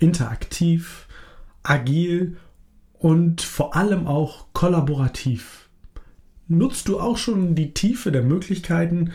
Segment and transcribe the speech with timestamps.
[0.00, 1.06] interaktiv,
[1.62, 2.36] agil
[2.98, 5.68] und vor allem auch kollaborativ.
[6.48, 9.12] Nutzt du auch schon die Tiefe der Möglichkeiten,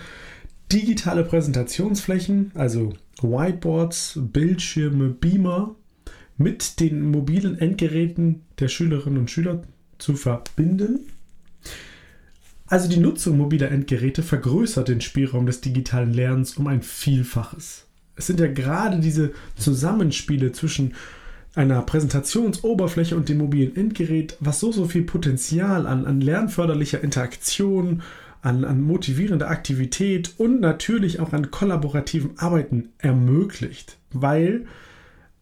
[0.71, 5.75] digitale Präsentationsflächen, also Whiteboards, Bildschirme, Beamer
[6.37, 9.63] mit den mobilen Endgeräten der Schülerinnen und Schüler
[9.97, 10.99] zu verbinden?
[12.67, 18.27] Also die Nutzung mobiler Endgeräte vergrößert den Spielraum des digitalen Lernens um ein Vielfaches es
[18.27, 20.93] sind ja gerade diese Zusammenspiele zwischen
[21.55, 28.01] einer Präsentationsoberfläche und dem mobilen Endgerät, was so, so viel Potenzial an, an lernförderlicher Interaktion,
[28.41, 33.97] an, an motivierender Aktivität und natürlich auch an kollaborativem Arbeiten ermöglicht.
[34.11, 34.65] Weil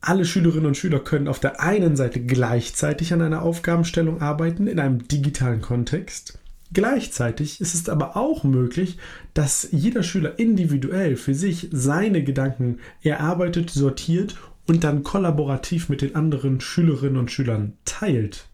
[0.01, 4.79] alle Schülerinnen und Schüler können auf der einen Seite gleichzeitig an einer Aufgabenstellung arbeiten in
[4.79, 6.40] einem digitalen Kontext
[6.73, 8.97] Gleichzeitig ist es aber auch möglich,
[9.33, 16.15] dass jeder Schüler individuell für sich seine Gedanken erarbeitet, sortiert und dann kollaborativ mit den
[16.15, 18.47] anderen Schülerinnen und Schülern teilt.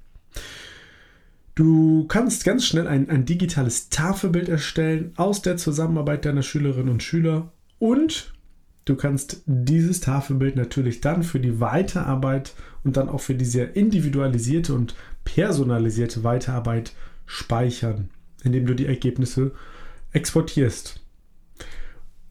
[1.53, 7.03] Du kannst ganz schnell ein, ein digitales Tafelbild erstellen aus der Zusammenarbeit deiner Schülerinnen und
[7.03, 8.33] Schüler und
[8.85, 12.53] du kannst dieses Tafelbild natürlich dann für die Weiterarbeit
[12.83, 16.93] und dann auch für die sehr individualisierte und personalisierte Weiterarbeit
[17.27, 18.09] speichern,
[18.43, 19.51] indem du die Ergebnisse
[20.11, 20.99] exportierst.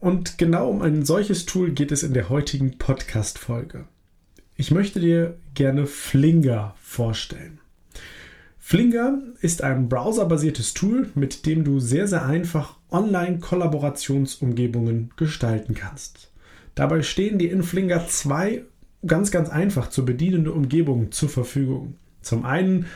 [0.01, 3.85] Und genau um ein solches Tool geht es in der heutigen Podcast-Folge.
[4.57, 7.61] Ich möchte dir gerne Flinger vorstellen.
[8.59, 16.33] Flinger ist ein browserbasiertes Tool, mit dem du sehr, sehr einfach Online-Kollaborationsumgebungen gestalten kannst.
[16.75, 18.65] Dabei stehen dir in Flinger zwei
[19.07, 21.95] ganz, ganz einfach zu bedienende Umgebungen zur Verfügung.
[22.23, 22.87] Zum einen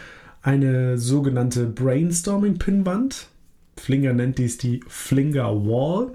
[0.43, 3.29] eine sogenannte Brainstorming-Pinnwand.
[3.77, 6.13] Flinger nennt dies die Flinger Wall.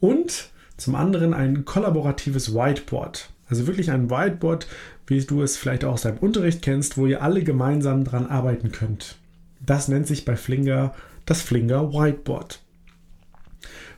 [0.00, 3.30] Und zum anderen ein kollaboratives Whiteboard.
[3.48, 4.66] Also wirklich ein Whiteboard,
[5.06, 8.72] wie du es vielleicht auch aus deinem Unterricht kennst, wo ihr alle gemeinsam dran arbeiten
[8.72, 9.16] könnt.
[9.64, 10.94] Das nennt sich bei Flinger
[11.26, 12.60] das Flinger Whiteboard.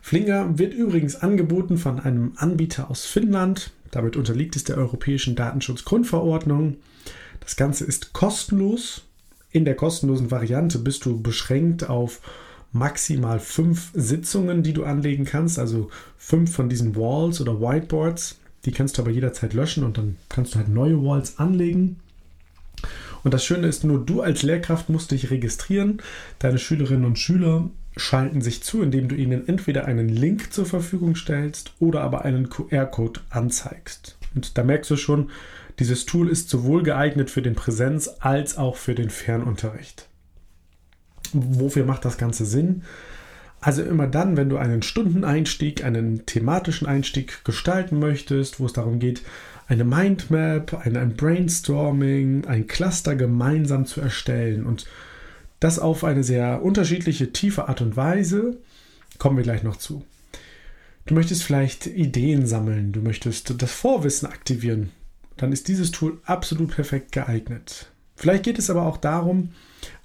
[0.00, 3.72] Flinger wird übrigens angeboten von einem Anbieter aus Finnland.
[3.90, 6.76] Damit unterliegt es der Europäischen Datenschutzgrundverordnung.
[7.40, 9.05] Das Ganze ist kostenlos
[9.56, 12.20] in der kostenlosen Variante bist du beschränkt auf
[12.72, 18.38] maximal fünf Sitzungen, die du anlegen kannst, also fünf von diesen Walls oder Whiteboards.
[18.66, 21.96] Die kannst du aber jederzeit löschen und dann kannst du halt neue Walls anlegen.
[23.24, 26.02] Und das Schöne ist, nur du als Lehrkraft musst dich registrieren.
[26.38, 31.16] Deine Schülerinnen und Schüler schalten sich zu, indem du ihnen entweder einen Link zur Verfügung
[31.16, 34.18] stellst oder aber einen QR-Code anzeigst.
[34.34, 35.30] Und da merkst du schon,
[35.78, 40.08] dieses Tool ist sowohl geeignet für den Präsenz- als auch für den Fernunterricht.
[41.32, 42.82] Wofür macht das Ganze Sinn?
[43.60, 48.98] Also immer dann, wenn du einen Stundeneinstieg, einen thematischen Einstieg gestalten möchtest, wo es darum
[48.98, 49.22] geht,
[49.68, 54.86] eine Mindmap, ein, ein Brainstorming, ein Cluster gemeinsam zu erstellen und
[55.58, 58.58] das auf eine sehr unterschiedliche, tiefe Art und Weise,
[59.18, 60.04] kommen wir gleich noch zu.
[61.06, 64.90] Du möchtest vielleicht Ideen sammeln, du möchtest das Vorwissen aktivieren,
[65.36, 67.90] dann ist dieses Tool absolut perfekt geeignet.
[68.16, 69.50] Vielleicht geht es aber auch darum,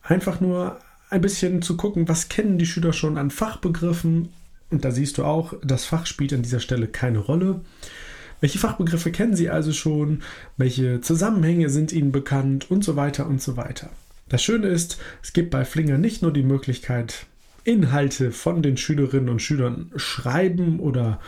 [0.03, 0.79] einfach nur
[1.09, 4.29] ein bisschen zu gucken, was kennen die Schüler schon an Fachbegriffen.
[4.69, 7.61] Und da siehst du auch, das Fach spielt an dieser Stelle keine Rolle.
[8.39, 10.23] Welche Fachbegriffe kennen sie also schon?
[10.57, 12.71] Welche Zusammenhänge sind ihnen bekannt?
[12.71, 13.89] Und so weiter und so weiter.
[14.29, 17.25] Das Schöne ist, es gibt bei Flinger nicht nur die Möglichkeit,
[17.63, 21.19] Inhalte von den Schülerinnen und Schülern schreiben oder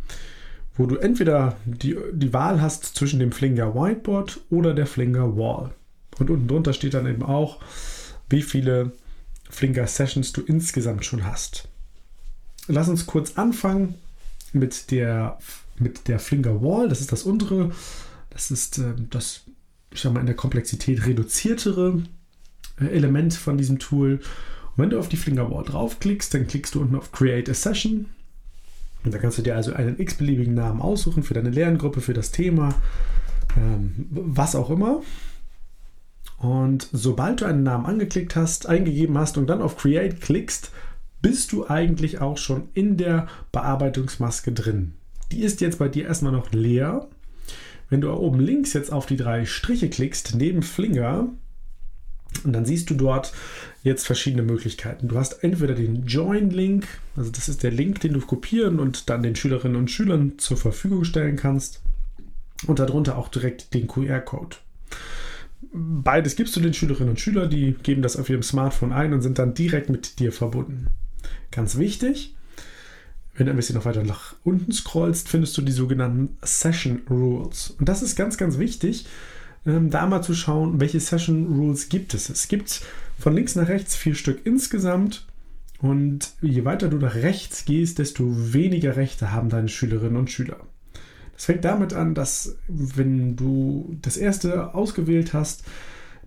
[0.75, 5.71] wo du entweder die, die Wahl hast zwischen dem Flinger Whiteboard oder der Flinger Wall.
[6.19, 7.59] Und unten drunter steht dann eben auch,
[8.29, 8.91] wie viele
[9.49, 11.67] Flinger Sessions du insgesamt schon hast.
[12.67, 13.95] Lass uns kurz anfangen
[14.53, 15.37] mit der,
[15.77, 16.87] mit der Flinger Wall.
[16.87, 17.71] Das ist das untere.
[18.29, 19.41] Das ist äh, das,
[19.91, 22.01] ich sag mal, in der Komplexität reduziertere
[22.79, 24.21] äh, Element von diesem Tool.
[24.75, 27.53] Und wenn du auf die Flinger Wall draufklickst, dann klickst du unten auf Create a
[27.53, 28.07] Session.
[29.03, 32.31] Und da kannst du dir also einen x-beliebigen Namen aussuchen für deine Lerngruppe, für das
[32.31, 32.73] Thema,
[33.57, 35.01] ähm, was auch immer.
[36.37, 40.71] Und sobald du einen Namen angeklickt hast, eingegeben hast und dann auf Create klickst,
[41.21, 44.93] bist du eigentlich auch schon in der Bearbeitungsmaske drin.
[45.31, 47.07] Die ist jetzt bei dir erstmal noch leer.
[47.89, 51.29] Wenn du oben links jetzt auf die drei Striche klickst, neben Flinger,
[52.43, 53.33] und dann siehst du dort
[53.83, 55.07] jetzt verschiedene Möglichkeiten.
[55.07, 59.23] Du hast entweder den Join-Link, also das ist der Link, den du kopieren und dann
[59.23, 61.81] den Schülerinnen und Schülern zur Verfügung stellen kannst.
[62.65, 64.55] Und darunter auch direkt den QR-Code.
[65.73, 69.21] Beides gibst du den Schülerinnen und Schülern, die geben das auf ihrem Smartphone ein und
[69.21, 70.87] sind dann direkt mit dir verbunden.
[71.51, 72.35] Ganz wichtig,
[73.35, 77.75] wenn du ein bisschen noch weiter nach unten scrollst, findest du die sogenannten Session Rules.
[77.79, 79.07] Und das ist ganz, ganz wichtig,
[79.65, 82.29] ähm, da mal zu schauen, welche Session Rules gibt es.
[82.29, 82.81] Es gibt
[83.17, 85.25] von links nach rechts vier Stück insgesamt.
[85.79, 88.23] Und je weiter du nach rechts gehst, desto
[88.53, 90.57] weniger Rechte haben deine Schülerinnen und Schüler.
[91.33, 95.63] Das fängt damit an, dass wenn du das erste ausgewählt hast,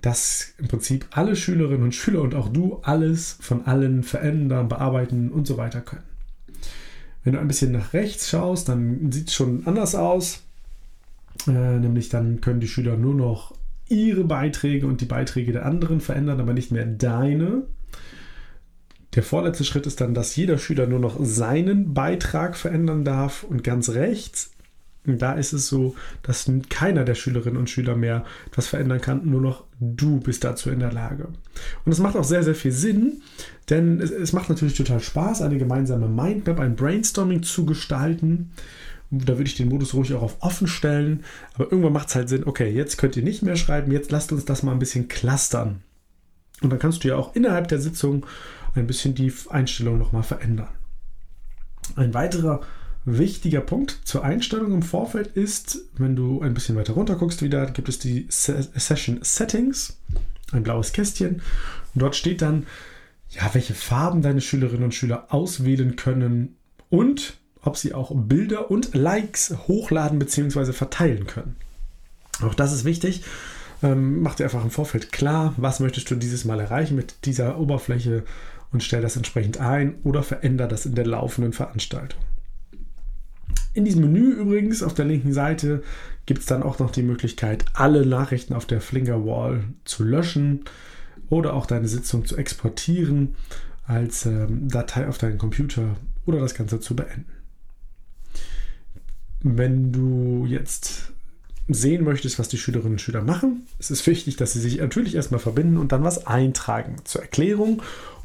[0.02, 5.30] dass im Prinzip alle Schülerinnen und Schüler und auch du alles von allen verändern, bearbeiten
[5.30, 6.04] und so weiter können.
[7.24, 10.42] Wenn du ein bisschen nach rechts schaust, dann sieht es schon anders aus.
[11.46, 13.54] Äh, nämlich dann können die Schüler nur noch
[13.88, 17.64] ihre Beiträge und die Beiträge der anderen verändern, aber nicht mehr deine.
[19.14, 23.44] Der vorletzte Schritt ist dann, dass jeder Schüler nur noch seinen Beitrag verändern darf.
[23.44, 24.50] Und ganz rechts,
[25.06, 29.40] da ist es so, dass keiner der Schülerinnen und Schüler mehr etwas verändern kann, nur
[29.40, 31.28] noch du bist dazu in der Lage.
[31.84, 33.22] Und es macht auch sehr, sehr viel Sinn,
[33.70, 38.50] denn es, es macht natürlich total Spaß, eine gemeinsame Mindmap, ein Brainstorming zu gestalten.
[39.10, 41.24] Da würde ich den Modus ruhig auch auf offen stellen.
[41.54, 44.32] Aber irgendwann macht es halt Sinn, okay, jetzt könnt ihr nicht mehr schreiben, jetzt lasst
[44.32, 45.82] uns das mal ein bisschen clustern.
[46.62, 48.26] Und dann kannst du ja auch innerhalb der Sitzung
[48.74, 50.68] ein bisschen die Einstellung nochmal verändern.
[51.94, 52.62] Ein weiterer
[53.04, 57.66] wichtiger Punkt zur Einstellung im Vorfeld ist, wenn du ein bisschen weiter runter guckst, wieder
[57.70, 59.98] gibt es die Session Settings,
[60.52, 61.42] ein blaues Kästchen.
[61.94, 62.66] Und dort steht dann,
[63.30, 66.56] ja, welche Farben deine Schülerinnen und Schüler auswählen können
[66.90, 70.72] und ob sie auch Bilder und Likes hochladen bzw.
[70.72, 71.56] verteilen können.
[72.42, 73.24] Auch das ist wichtig.
[73.82, 77.58] Ähm, mach dir einfach im Vorfeld klar, was möchtest du dieses Mal erreichen mit dieser
[77.58, 78.24] Oberfläche
[78.72, 82.20] und stell das entsprechend ein oder veränder das in der laufenden Veranstaltung.
[83.74, 85.82] In diesem Menü übrigens auf der linken Seite
[86.24, 90.64] gibt es dann auch noch die Möglichkeit, alle Nachrichten auf der Flinger Wall zu löschen
[91.28, 93.34] oder auch deine Sitzung zu exportieren
[93.87, 97.36] als ähm, Datei auf deinen Computer oder das Ganze zu beenden.
[99.48, 101.12] Wenn du jetzt
[101.68, 105.14] sehen möchtest, was die Schülerinnen und Schüler machen, ist es wichtig, dass sie sich natürlich
[105.14, 106.96] erstmal verbinden und dann was eintragen.
[107.04, 107.80] Zur Erklärung,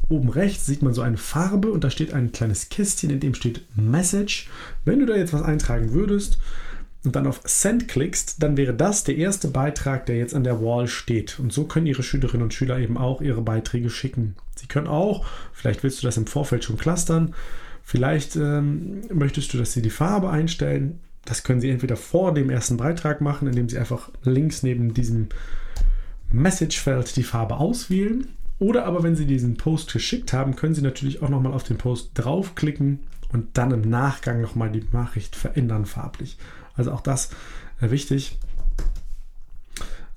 [0.08, 3.34] oben rechts sieht man so eine Farbe und da steht ein kleines Kästchen, in dem
[3.34, 4.48] steht Message.
[4.84, 6.38] Wenn du da jetzt was eintragen würdest
[7.04, 10.60] und dann auf Send klickst, dann wäre das der erste Beitrag, der jetzt an der
[10.60, 11.38] Wall steht.
[11.38, 14.34] Und so können ihre Schülerinnen und Schüler eben auch ihre Beiträge schicken.
[14.56, 17.32] Sie können auch, vielleicht willst du das im Vorfeld schon clustern,
[17.84, 22.50] vielleicht ähm, möchtest du, dass sie die Farbe einstellen das können Sie entweder vor dem
[22.50, 25.28] ersten Beitrag machen, indem Sie einfach links neben diesem
[26.32, 28.28] Messagefeld die Farbe auswählen.
[28.58, 31.78] Oder aber, wenn Sie diesen Post geschickt haben, können Sie natürlich auch nochmal auf den
[31.78, 33.00] Post draufklicken
[33.32, 36.38] und dann im Nachgang nochmal die Nachricht verändern farblich.
[36.74, 37.30] Also auch das
[37.80, 38.38] äh, wichtig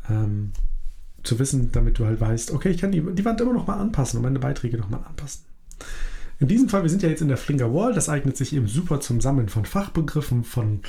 [0.09, 0.51] ähm,
[1.24, 4.17] zu wissen, damit du halt weißt, okay, ich kann die, die Wand immer nochmal anpassen
[4.17, 5.43] und meine Beiträge nochmal anpassen.
[6.39, 8.68] In diesem Fall, wir sind ja jetzt in der Flinger Wall, das eignet sich eben
[8.68, 10.82] super zum Sammeln von Fachbegriffen, von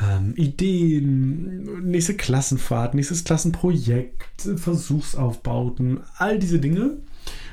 [0.00, 6.98] ähm, Ideen, nächste Klassenfahrt, nächstes Klassenprojekt, Versuchsaufbauten, all diese Dinge.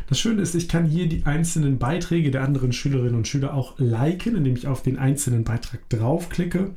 [0.07, 3.77] Das Schöne ist, ich kann hier die einzelnen Beiträge der anderen Schülerinnen und Schüler auch
[3.77, 6.71] liken, indem ich auf den einzelnen Beitrag draufklicke.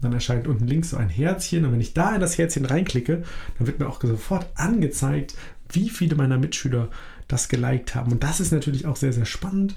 [0.00, 3.24] Dann erscheint unten links so ein Herzchen und wenn ich da in das Herzchen reinklicke,
[3.58, 5.34] dann wird mir auch sofort angezeigt,
[5.72, 6.90] wie viele meiner Mitschüler
[7.28, 8.12] das geliked haben.
[8.12, 9.74] Und das ist natürlich auch sehr, sehr spannend.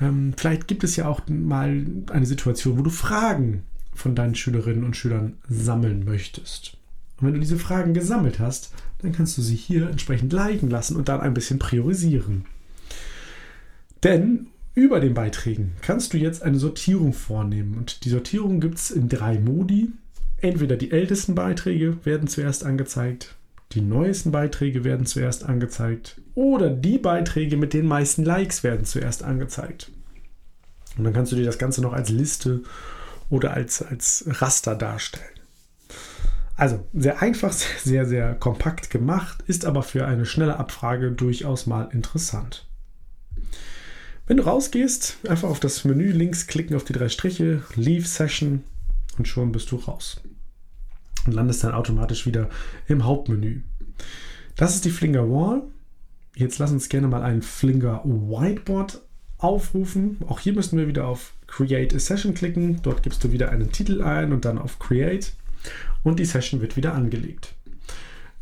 [0.00, 3.64] Ähm, vielleicht gibt es ja auch mal eine Situation, wo du Fragen
[3.94, 6.76] von deinen Schülerinnen und Schülern sammeln möchtest.
[7.18, 10.96] Und wenn du diese Fragen gesammelt hast, dann kannst du sie hier entsprechend liken lassen
[10.96, 12.44] und dann ein bisschen priorisieren.
[14.02, 17.78] Denn über den Beiträgen kannst du jetzt eine Sortierung vornehmen.
[17.78, 19.92] Und die Sortierung gibt es in drei Modi.
[20.38, 23.34] Entweder die ältesten Beiträge werden zuerst angezeigt,
[23.72, 29.22] die neuesten Beiträge werden zuerst angezeigt oder die Beiträge mit den meisten Likes werden zuerst
[29.22, 29.90] angezeigt.
[30.96, 32.62] Und dann kannst du dir das Ganze noch als Liste
[33.28, 35.24] oder als, als Raster darstellen.
[36.56, 37.52] Also sehr einfach,
[37.84, 42.66] sehr, sehr kompakt gemacht, ist aber für eine schnelle Abfrage durchaus mal interessant.
[44.26, 48.64] Wenn du rausgehst, einfach auf das Menü links klicken auf die drei Striche, Leave Session
[49.18, 50.20] und schon bist du raus.
[51.26, 52.48] Und landest dann automatisch wieder
[52.86, 53.62] im Hauptmenü.
[54.56, 55.62] Das ist die Flinger Wall.
[56.34, 59.02] Jetzt lass uns gerne mal ein Flinger Whiteboard
[59.38, 60.18] aufrufen.
[60.28, 62.80] Auch hier müssen wir wieder auf Create a Session klicken.
[62.82, 65.32] Dort gibst du wieder einen Titel ein und dann auf Create
[66.02, 67.54] und die Session wird wieder angelegt.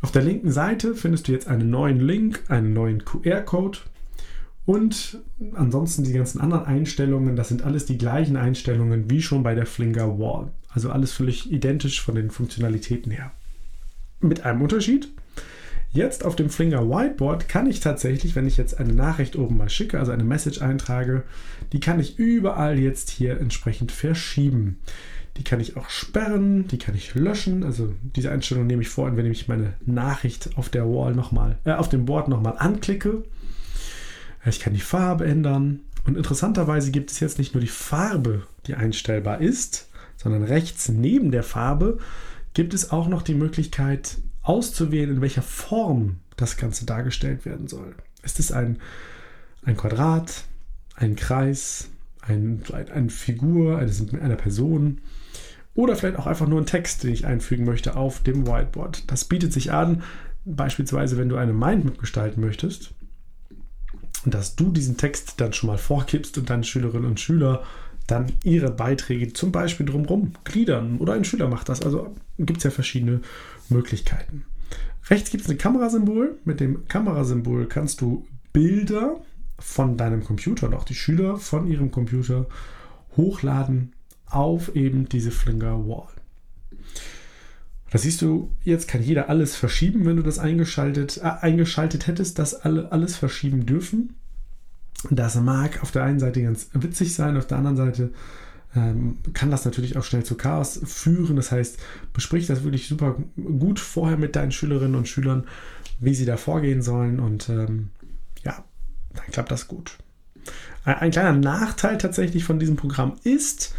[0.01, 3.79] Auf der linken Seite findest du jetzt einen neuen Link, einen neuen QR-Code
[4.65, 5.19] und
[5.53, 9.67] ansonsten die ganzen anderen Einstellungen, das sind alles die gleichen Einstellungen wie schon bei der
[9.67, 10.51] Flinger Wall.
[10.69, 13.31] Also alles völlig identisch von den Funktionalitäten her.
[14.19, 15.09] Mit einem Unterschied.
[15.91, 19.69] Jetzt auf dem Flinger Whiteboard kann ich tatsächlich, wenn ich jetzt eine Nachricht oben mal
[19.69, 21.23] schicke, also eine Message eintrage,
[21.71, 24.79] die kann ich überall jetzt hier entsprechend verschieben.
[25.37, 27.63] Die kann ich auch sperren, die kann ich löschen.
[27.63, 31.73] Also diese Einstellung nehme ich vor, wenn ich meine Nachricht auf der Wall nochmal, äh,
[31.73, 33.23] auf dem Board nochmal anklicke.
[34.45, 35.81] Ich kann die Farbe ändern.
[36.05, 41.31] Und interessanterweise gibt es jetzt nicht nur die Farbe, die einstellbar ist, sondern rechts neben
[41.31, 41.97] der Farbe
[42.53, 47.95] gibt es auch noch die Möglichkeit, auszuwählen, in welcher Form das Ganze dargestellt werden soll.
[48.23, 48.79] Ist es ein,
[49.63, 50.45] ein Quadrat,
[50.95, 51.89] ein Kreis,
[52.21, 55.01] ein, eine Figur einer Person
[55.73, 59.11] oder vielleicht auch einfach nur ein Text, den ich einfügen möchte auf dem Whiteboard.
[59.11, 60.03] Das bietet sich an,
[60.45, 62.93] beispielsweise wenn du eine Mindmap gestalten möchtest,
[64.33, 67.63] dass du diesen Text dann schon mal vorgibst und deine Schülerinnen und Schüler
[68.07, 71.81] dann ihre Beiträge zum Beispiel drumherum gliedern oder ein Schüler macht das.
[71.81, 73.21] Also gibt es ja verschiedene
[73.69, 74.45] Möglichkeiten.
[75.09, 76.37] Rechts gibt es ein Kamerasymbol.
[76.45, 79.21] Mit dem Kamerasymbol kannst du Bilder
[79.59, 82.47] von deinem Computer und auch die Schüler von ihrem Computer
[83.17, 83.93] hochladen
[84.25, 86.14] auf eben diese Flinger Wall.
[87.91, 92.39] Da siehst du, jetzt kann jeder alles verschieben, wenn du das eingeschaltet, äh, eingeschaltet hättest,
[92.39, 94.15] dass alle alles verschieben dürfen.
[95.11, 98.11] Das mag auf der einen Seite ganz witzig sein, auf der anderen Seite
[98.75, 101.35] ähm, kann das natürlich auch schnell zu Chaos führen.
[101.35, 101.77] Das heißt,
[102.13, 105.45] besprich das wirklich super gut vorher mit deinen Schülerinnen und Schülern,
[105.99, 107.89] wie sie da vorgehen sollen und ähm,
[108.43, 108.63] ja,
[109.13, 109.97] dann klappt das gut.
[110.83, 113.73] Ein, ein, kleiner Nachteil tatsächlich von diesem Programm ist,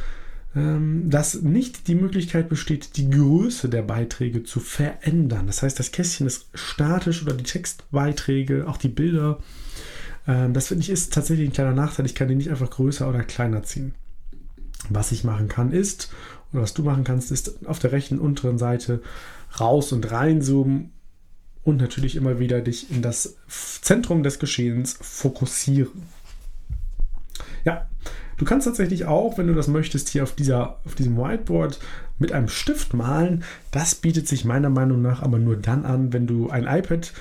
[0.56, 5.46] dass nicht die Möglichkeit besteht, die Größe der Beiträge zu verändern.
[5.46, 9.40] Das heißt, das Kästchen ist statisch oder die Textbeiträge, auch die Bilder.
[10.26, 12.06] Ähm, das finde ich ist tatsächlich ein kleiner Nachteil.
[12.06, 13.94] Ich kann die nicht einfach größer oder kleiner ziehen.
[14.88, 16.10] Was ich machen kann ist,
[16.52, 19.02] oder was du machen kannst, ist auf der rechten unteren Seite
[19.60, 20.90] raus und reinzoomen
[21.64, 23.36] und natürlich immer wieder dich in das
[23.82, 26.02] Zentrum des Geschehens fokussieren.
[27.64, 27.88] Ja,
[28.36, 31.78] du kannst tatsächlich auch, wenn du das möchtest, hier auf, dieser, auf diesem Whiteboard
[32.18, 33.44] mit einem Stift malen.
[33.70, 37.12] Das bietet sich meiner Meinung nach aber nur dann an, wenn du ein iPad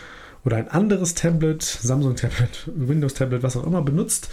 [0.44, 4.30] oder ein anderes Tablet, Samsung Tablet, Windows Tablet, was auch immer benutzt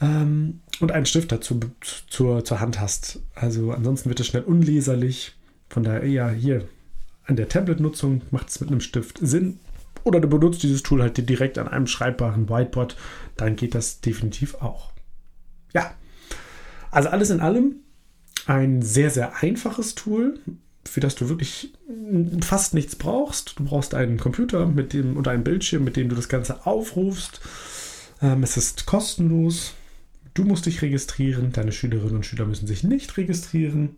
[0.00, 1.60] ähm, und einen Stift dazu
[2.08, 3.20] zur, zur Hand hast.
[3.34, 5.36] Also ansonsten wird es schnell unleserlich.
[5.68, 6.68] Von daher eher hier
[7.24, 9.60] an der Tablet-Nutzung macht es mit einem Stift Sinn.
[10.04, 12.96] Oder du benutzt dieses Tool halt direkt an einem schreibbaren Whiteboard,
[13.36, 14.90] dann geht das definitiv auch.
[15.72, 15.92] Ja,
[16.92, 17.76] also alles in allem
[18.46, 20.38] ein sehr, sehr einfaches Tool,
[20.84, 21.72] für das du wirklich
[22.40, 23.58] fast nichts brauchst.
[23.58, 27.40] Du brauchst einen Computer mit dem oder einen Bildschirm, mit dem du das Ganze aufrufst.
[28.20, 29.74] Ähm, es ist kostenlos.
[30.34, 33.96] Du musst dich registrieren, deine Schülerinnen und Schüler müssen sich nicht registrieren.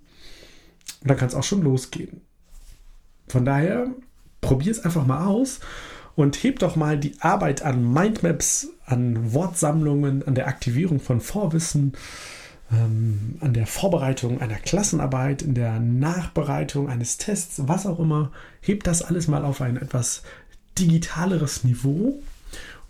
[1.00, 2.20] Und dann kann es auch schon losgehen.
[3.28, 3.88] Von daher,
[4.40, 5.60] probier es einfach mal aus
[6.14, 11.94] und heb doch mal die Arbeit an Mindmaps, an Wortsammlungen, an der Aktivierung von Vorwissen,
[12.72, 18.32] ähm, an der Vorbereitung einer Klassenarbeit, in der Nachbereitung eines Tests, was auch immer.
[18.60, 20.22] Heb das alles mal auf ein etwas
[20.78, 22.22] digitaleres Niveau